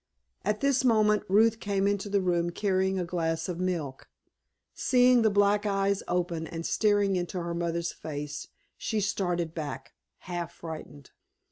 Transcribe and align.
At 0.43 0.61
this 0.61 0.83
moment 0.83 1.21
Ruth 1.29 1.59
came 1.59 1.85
into 1.85 2.09
the 2.09 2.21
room 2.23 2.49
carrying 2.49 2.97
a 2.97 3.05
glass 3.05 3.47
of 3.47 3.59
milk. 3.59 4.09
Seeing 4.73 5.21
the 5.21 5.29
black 5.29 5.63
eyes 5.67 6.01
open 6.07 6.47
and 6.47 6.65
staring 6.65 7.15
into 7.17 7.39
her 7.39 7.53
mother's 7.53 7.91
face 7.91 8.47
she 8.79 8.99
started 8.99 9.53
back, 9.53 9.93
half 10.21 10.53
frightened. 10.53 11.11